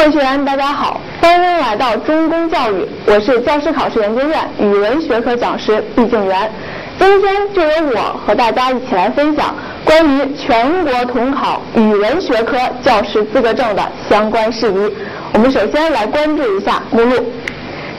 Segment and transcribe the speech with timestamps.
[0.00, 6.50] 各位学员，大家好，欢迎来到中公教育，我是教师考试研究院语文学科讲师毕静媛。
[6.98, 9.54] 今天就由我和大家一起来分享
[9.84, 14.90] 关于全国统考语文学科教师资格证的相关事宜。
[15.34, 17.32] 我们首先来关注一下目录。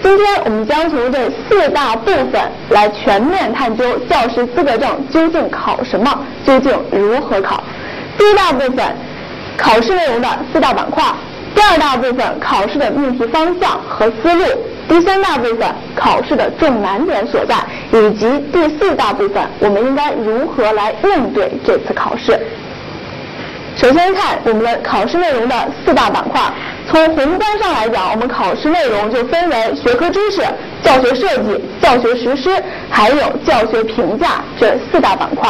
[0.00, 7.60] 今天我们将从这四大部分来全面探究教师资格证究竟考什么，究竟如何考。
[8.16, 8.86] 第一大部分，
[9.56, 11.02] 考试内容的四大板块。
[11.54, 14.44] 第二大部分考试的命题方向和思路，
[14.88, 17.56] 第三大部分考试的重难点所在，
[17.92, 22.38] 以及第四大部分我们应该如何来应对这次考试。
[23.76, 26.40] 首先看我们的考试内容的四大板块，
[26.90, 30.42] 从宏观上来讲，我们考试内容就分为学科知识、
[30.82, 32.50] 教学设计、教学实施，
[32.90, 35.48] 还有教学评价这四大板块。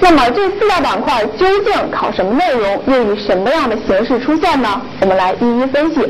[0.00, 4.80] 那么这四大板块究竟考什么内容，又以什么样的形式出现呢？
[5.00, 6.00] 我们来一一分析。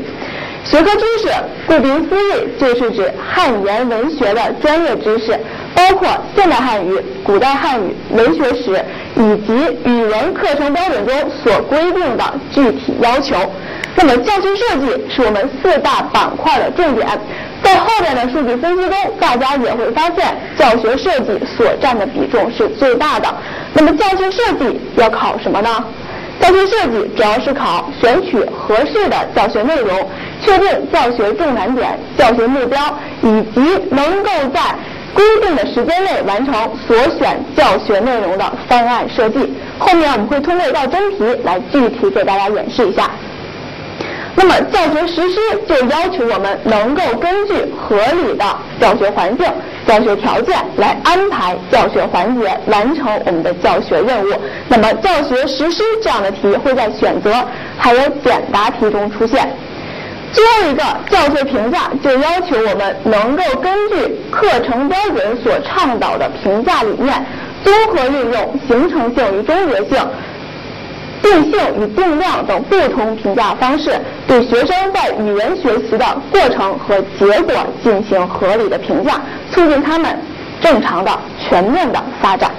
[0.63, 1.33] 学科知识，
[1.67, 5.31] 顾名思义，就是指汉语言文学的专业知识，
[5.73, 8.79] 包括现代汉语、古代汉语、文学史
[9.15, 9.53] 以及
[9.85, 13.35] 语文课程标准中所规定的具体要求。
[13.95, 17.07] 那么教学设计是我们四大板块的重点。
[17.63, 23.33] 在后边的数据分析中，大家也会发现教学设计所占的比重是最大的。
[23.79, 25.69] 那么教学设计要考什么呢？
[26.41, 30.05] 教学设计主要是考选取合适的教学内容，
[30.41, 32.77] 确定教学重难点、教学目标，
[33.21, 34.75] 以及能够在
[35.13, 36.53] 规定的时间内完成
[36.85, 39.53] 所选教学内容的方案设计。
[39.77, 43.09] 后面我们会通过一道真题来具体给大家演示一下。
[44.41, 45.37] 那么教学实施
[45.67, 48.45] 就要求我们能够根据合理的
[48.79, 49.45] 教学环境、
[49.85, 54.33] 教学条件来安排教学环节，完成我们的教学任务。
[54.69, 57.33] 那么教学实施这样的题会在选择
[57.77, 59.53] 还有简答题中出现。
[60.31, 67.25] 最后一个教学评价就要求我们能够根据课程标准所倡导的评价理念，
[67.65, 69.99] 综合运用形成性与终结性。
[71.21, 77.53] 定性与定量等不同评价方式，对学生在语文学习的过程和结果
[77.83, 79.19] 进行合理的评价，
[79.51, 80.17] 促进他们
[80.61, 82.51] 正常的、全面的发展。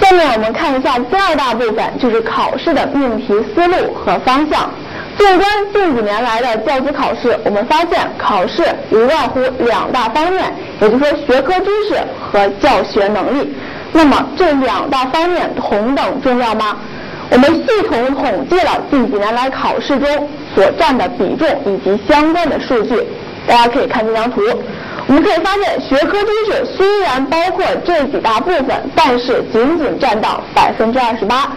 [0.00, 4.70] 下面我们看一下第二大部分，就是考试的命题思路和方向。
[5.18, 13.52] 纵观近几年来的教资考试，我们发现考试无外乎两大方面，也就是说学科知识和教学能力。
[13.92, 16.76] 那么这两大方面同等重要吗？
[17.30, 23.06] 我们系统统计了近几年来考试中所占的比重以及相关的数据，
[23.46, 24.40] 大家可以看这张图。
[25.06, 31.50] 我们可以发现，学科知识虽然包括这几大部分，但是仅仅占到百分之二十八，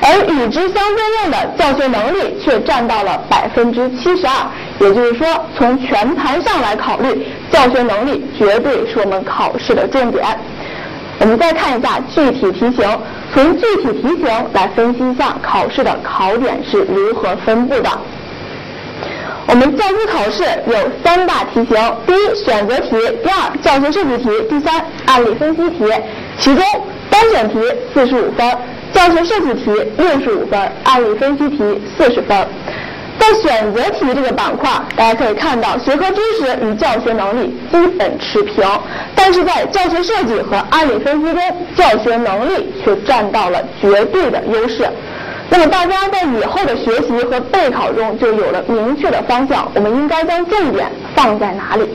[0.00, 4.34] 而与之相对应的教学能力却占到了百分之七十二。
[4.80, 5.26] 也就是说，
[5.56, 10.24] 从全盘上来考虑，教学能力绝对是我们考试的重点。
[11.20, 12.84] 我们再看一下具体题型，
[13.32, 17.90] 从具体题型来分析一下考试的考点是如何分布的。
[19.46, 21.76] 我们教资考试有三大题型：
[22.06, 25.84] 第一，选择题；第二，教学设计题；第三，案例分析题。
[26.38, 26.64] 其中，
[27.10, 27.58] 单选题
[27.92, 28.50] 四十五分，
[28.92, 32.36] 教学设计题六十五分，案例分析题四十分。
[33.24, 38.62] 在选择题这个板块，大家可以看到学科知识与教学能力基本持平，
[39.14, 41.40] 但是在教学设计和案例分析中，
[41.74, 44.86] 教学能力却占到了绝对的优势。
[45.48, 51.88] 那么大家在以后的学习和备考中就有了明确的方向，我们应该将重点放在哪里？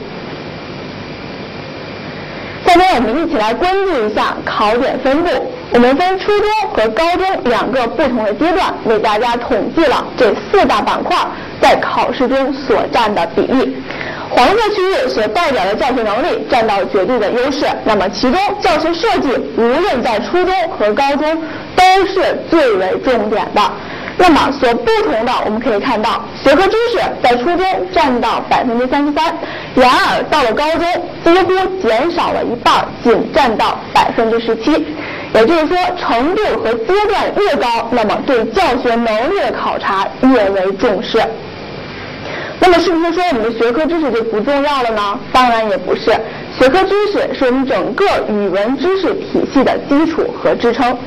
[2.65, 5.29] 下面我们一起来关注一下考点分布。
[5.71, 11.15] 我们分初中和高中两个不同的阶段，为大家统计了这四大板块
[11.61, 13.77] 在考试中所占的比例。
[14.31, 17.65] 黄色区域所代表的教学能力占到绝对的优势。
[17.83, 21.43] 那么其中教学设计无论在初中和高中
[21.75, 23.61] 都是最为重点的。
[24.21, 29.33] 那么所不同的，我们可以看到，学科知识在初中占到百分之三十三，
[29.75, 30.85] 然而到了高中
[31.23, 34.85] 几乎减少了一半，仅占到百分之十七。
[35.33, 41.21] 也就是说，程度和阶段越高，那么对教学能力的考察越为重视。
[42.59, 45.19] 那么是不是说我们的学科知识就不重要了呢？
[45.31, 46.11] 当然也不是，
[46.59, 50.97] 学科知识是我们整个语文知识体系的基础和支撑。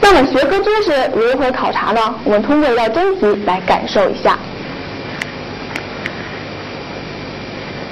[0.00, 2.00] 那么学科知识如何考察呢？
[2.24, 4.38] 我们通过一道真题来感受一下。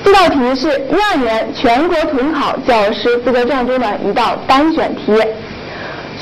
[0.02, 5.12] 这道题是一二年全国统考教师资格证中的一道单选题。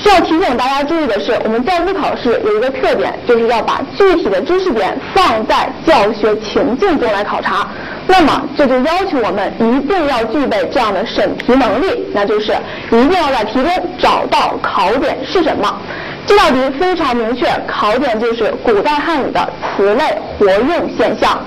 [0.00, 7.66] 需要提醒大家注意的是，我们教资考试有一个特点，就是要把具体的知识点放在教学情境中来考察。
[8.06, 12.52] 那么这就要求我们一定要具备这样的审题能力，那就是
[12.90, 15.78] 一定要在题中找到考点是什么。
[16.26, 21.38] 这道题非常明确，考点就是古代汉语的词类活用现象。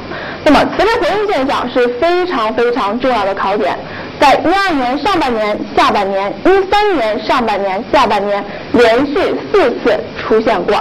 [0.44, 3.78] 那么词类活用现象是非常非常重要的考点。
[4.22, 9.14] 在一二年上半年、下半年、一三年上半年、下半年连续
[9.52, 10.76] 四次出现过。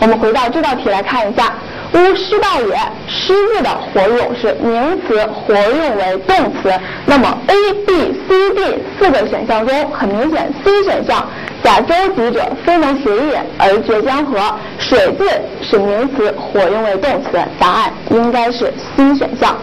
[0.00, 1.54] 我们回到这道题来看一下，
[1.92, 2.74] 吾师道也，
[3.06, 6.72] 师字的活用是名词，活用为动词。
[7.06, 7.54] 那么 A、
[7.86, 11.24] B、C、D 四个选项中，很明显 C 选项
[11.62, 14.40] 甲舟楫者，非能学也，而绝江河。
[14.80, 15.24] 水字
[15.62, 19.56] 是名词，活用为动词，答案应该是 C 选项。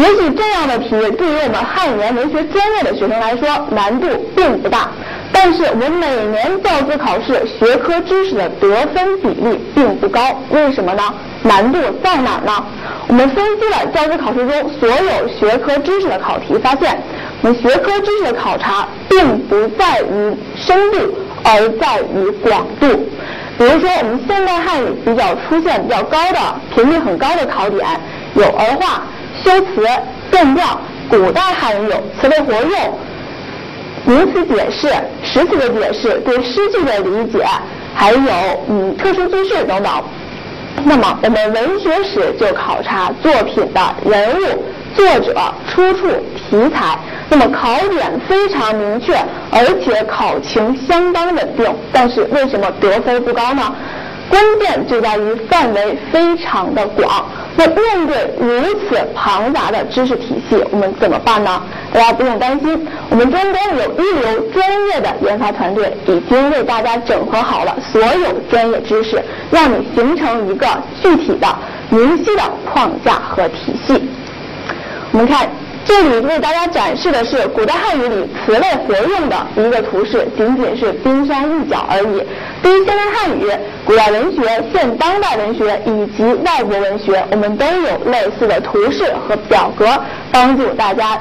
[0.00, 0.88] 也许这样的题
[1.18, 4.88] 对于我们汉语言文学专业的学生来说难度并不大，
[5.30, 10.20] 但是我们每年教资考试学科知识的得分比例并不高，
[10.52, 11.02] 为什么呢？
[11.42, 12.64] 难度在哪儿呢？
[13.08, 16.98] 我们分析了教资考试中所有学科知识的考题，发现
[17.42, 21.14] 我们学科知识的考察并不在于深度，
[21.44, 22.88] 而在于广度。
[23.58, 26.38] 比如说，我们现代汉语比较出现比较高的
[26.74, 27.86] 频率很高的考点
[28.32, 29.02] 有儿化。
[29.44, 29.86] 修辞、
[30.30, 32.98] 变调，古代汉语有词类活用、
[34.04, 34.88] 名词解释、
[35.22, 37.44] 实词的解释、对诗句的理解，
[37.94, 38.20] 还有
[38.68, 39.92] 嗯特殊句式等等。
[40.84, 44.64] 那么我们文学史就考察作品的人物、
[44.94, 45.36] 作者、
[45.68, 46.98] 出处、题材。
[47.28, 49.14] 那么考点非常明确，
[49.52, 51.64] 而且考情相当稳定。
[51.92, 53.72] 但是为什么得分不高呢？
[54.28, 57.24] 关键就在于范围非常的广。
[57.56, 61.62] 那面对如此庞杂的知识体系，我们怎么办呢？
[61.92, 70.66] 大家不用担心，我们中公有一流专业的研发团队，已经为大家整合好了所有专业知识，让你形成一个
[71.02, 71.46] 具体的、
[71.90, 72.42] 明晰的
[72.72, 74.08] 框架和体系。
[75.12, 75.48] 我们看。
[75.90, 82.22] 这里为大家展示的是古代汉语里词类活用的一个图示，仅仅是冰山一角而已。
[82.62, 83.50] 对于现代汉语、
[83.84, 84.42] 古代文学、
[84.72, 89.84] 现当代文学以及外国文学，我们都有类似的图示和表格，
[90.30, 91.20] 帮助大家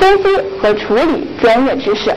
[0.00, 2.10] 分析和处理专业知识。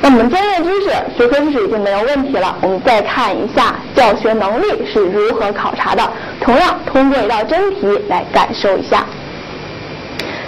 [0.00, 6.08] 那我们专业知识、学科知识已经没有问题了，我们再看一下教学能力是如何考察的。
[6.40, 9.04] 同样，通过一道真题来感受一下。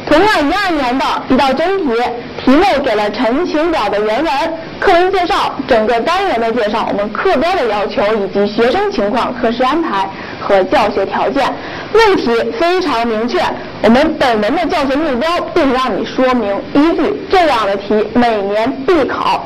[0.06, 1.94] 同样一二年的一道真题，
[2.44, 4.32] 题目给了陈情表的原文、
[4.78, 10.08] 课文介绍、整个单元的介绍、我们课标的要求以及学生情况、课时安排
[10.40, 11.44] 和教学条件。
[11.94, 13.38] 问题非常明确，
[13.82, 17.22] 我们本文的教学目标并让你说明依据。
[17.30, 19.44] 这样的题每年必考。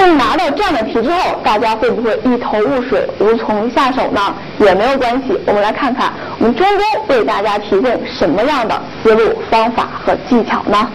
[0.00, 4.32] 但拿到这样的题之后，大家会不会一头雾水、无从下手呢？
[4.60, 10.88] 也没有关系，我们来看看我们中公为大家提供什么样的思路、方法和技巧呢？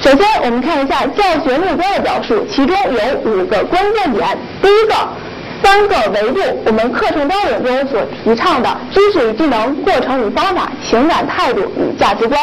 [0.00, 4.36] 首先，我们看一下教学目标的表述，其中有五个关键点。
[4.60, 4.94] 第一个，
[5.62, 12.40] 三个维度，我们课程标准中所提倡的知识与技能、过程与方法、情感态度与价值观，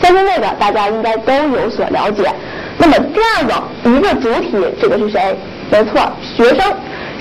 [0.00, 2.32] 相信这个大家应该都有所了解。
[2.78, 5.36] 那么第二个一个主体，这个是谁？
[5.70, 6.72] 没错，学生。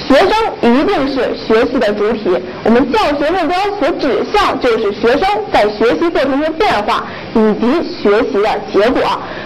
[0.08, 0.30] 学生
[0.62, 2.28] 一定是学习的主体。
[2.64, 5.22] 我们教学目标所指向就是学生
[5.54, 7.06] 在学习过程中变化
[7.36, 9.02] 以及学习的结果。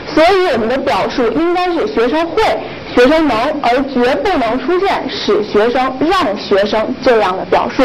[0.08, 2.42] 所以我们的表述应该是学生会、
[2.96, 7.84] 学生能，而绝不能出现使学生、让学生这样的表述。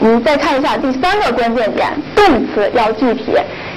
[0.00, 2.24] 我们再看一下第三个关键点，动
[2.54, 3.32] 词要具体。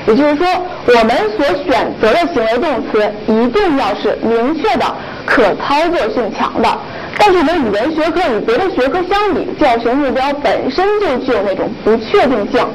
[0.07, 0.47] 也就是说，
[0.87, 4.85] 我们所选择的行为动词一定要是明确的、
[5.25, 6.77] 可操作性强的。
[7.19, 12.65] 但是我们语文学科与别的学科相比，教学目标本身就具有那种不确定性，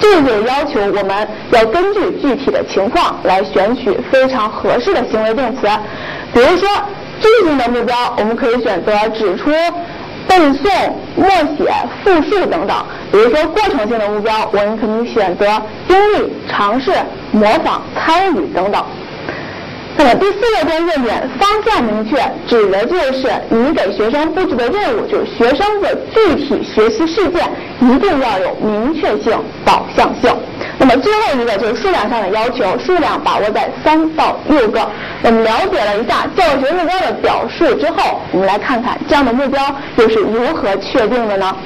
[0.00, 5.68] 这就要求我们要根据具体的情况来选取非常合适的行为动词。
[6.32, 6.66] 比如说，
[7.20, 9.50] 句性的目标，我们可以选择指出。
[10.28, 10.68] 背诵、
[11.16, 11.26] 默
[11.56, 11.72] 写、
[12.04, 12.76] 复述等等，
[13.10, 15.46] 比如说过程性的目标，我们可以选择
[15.88, 16.92] 经历、尝试、
[17.32, 18.84] 模仿、参与等等。
[20.00, 27.50] 那么第四个关键点，方向明确，指的就是你给学生布置的任务，就是学生的具体学习事件
[27.80, 30.32] 一定要有明确性、导向性。
[30.78, 34.88] 那么最后一个就是数量上的要求，数量把握在三到六个。
[35.24, 39.60] 我们了解了一下教学目标的表述之后，我们来看看这样的目标
[39.96, 41.56] 又是如何确定的呢？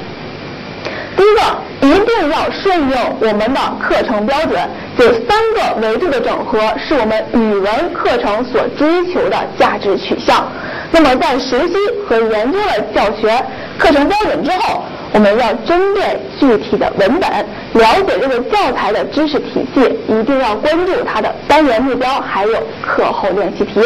[1.16, 1.40] 第一个，
[1.86, 4.60] 一定要顺应我们的课程标准，
[4.98, 10.46] 有三个维度的整合是我们语文课程所追求的价值取向。
[10.90, 11.74] 那么在熟悉
[12.06, 13.44] 和研究了教学
[13.78, 16.02] 课程标准之后，我们要针对
[16.38, 17.30] 具体的文本，
[17.74, 22.52] 了解这个教材的知识体系，一定要关注它的单元目标，还有
[22.84, 23.80] 课后练习题。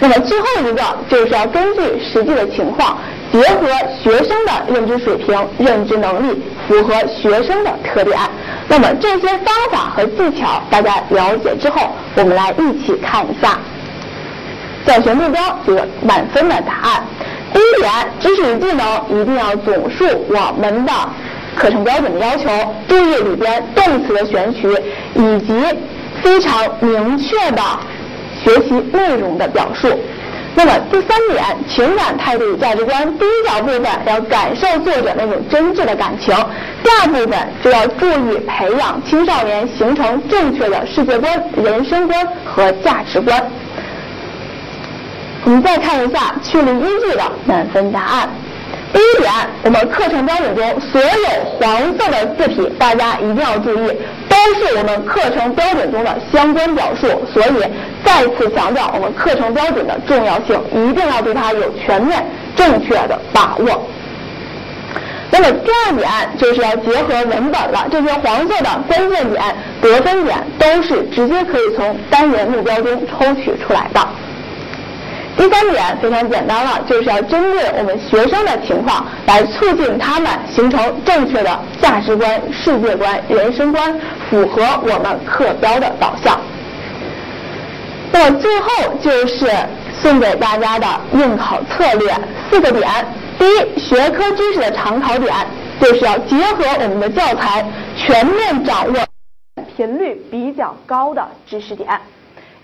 [0.00, 2.98] 那么最后一个就是要根据实际的情况，
[3.32, 3.66] 结合
[4.02, 8.16] 学生的认知水平、认知能力，符合学生的特点。
[8.68, 13.58] 那么这些方法和技巧大家了解之后，我们来一起看一下
[14.86, 17.02] 教学目标这个满分的答案。
[17.52, 20.92] 第一点，知识与技能一定要总述我们的
[21.56, 22.48] 课程标准的要求，
[22.86, 24.68] 注意里边动词的选取
[25.14, 25.54] 以及
[26.22, 27.62] 非常明确的。
[28.42, 29.88] 学习内容的表述。
[30.56, 36.32] 那么第三点，情感态度与价值观，第一小部分要感受作者那种真挚的感情，
[36.82, 43.44] 第二部分就要注意培养青少年形成正确的世界观、人生观和价值观。
[45.44, 48.28] 我们再看一下确立依据的满分答案。
[48.94, 49.32] 第一点，
[49.64, 53.88] 我们课程标准中所有黄色的字体，大家一定要注意，
[54.28, 57.08] 都是我们课程标准中的相关表述。
[57.32, 57.64] 所以
[58.04, 62.24] 再次强调，我们课程标准的重要性，一定要对它有全面
[62.54, 63.84] 正确的把握。
[65.32, 66.08] 那么第二点
[66.38, 69.42] 就是要结合文本了，这些黄色的关键点、
[69.82, 74.08] 得分点都是直接可以从单元目标中抽取出来的。
[75.36, 84.00] 第三点非常简单了，就是要针对我们学生的情况来促进他们形成正确的价值观、世界观、人生观，
[84.30, 86.38] 符合我们课标的导向。
[88.12, 89.50] 那么最后就是
[90.00, 92.14] 送给大家的应考策略
[92.48, 92.88] 四个点：
[93.36, 95.34] 第一，学科知识的常考点，
[95.80, 98.94] 就是要结合我们的教材，全面掌握
[99.76, 101.88] 频率比较高的知识点。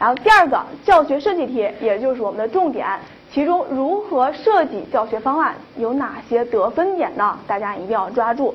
[0.00, 2.88] 然后第二个教学设计题，也就是我们的重点，
[3.30, 7.38] 其中如何设计教学方案，有哪些得分点呢？
[7.46, 8.54] 大家一定要抓住。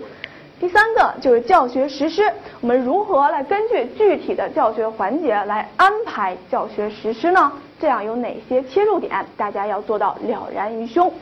[0.60, 2.24] 第三个就是教学实施，
[2.62, 7.52] 我们如何来根据具体的教学环节来安排教学实施呢？
[7.80, 11.14] 这样有哪些切入点，大家要做到了然于胸。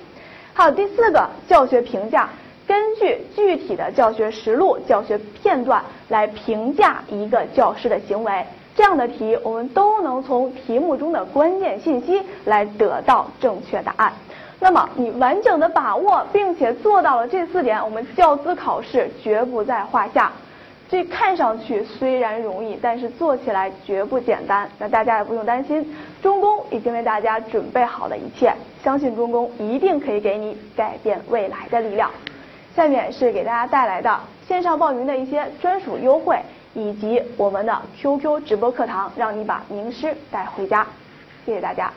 [0.53, 2.29] 还有第四个教学评价，
[2.65, 8.45] 根据具体的教学实录、教学片段来评价一个教师的行为。
[8.75, 14.13] 这样的题，我们都能从题目中的关键信息来得到正确答案。
[14.59, 20.31] 那么，你完整的把握并且做到了这四点，我们教资考试绝不在话下。
[20.89, 24.69] 这看上去虽然容易，但是做起来绝不简单。
[24.79, 28.53] 那大家也不用担心，中公已经为大家准备好了一切，
[28.83, 32.09] 相信中公一定可以给你改变未来的力量。
[32.75, 36.39] 下面是给大家带来的线上报名的一些专属优惠。
[36.73, 40.85] 以及我们的 QQ 直播课堂，让你把名师带回家。
[41.45, 41.91] 谢谢大家。